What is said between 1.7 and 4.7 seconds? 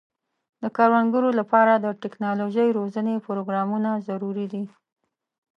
د ټکنالوژۍ روزنې پروګرامونه ضروري دي.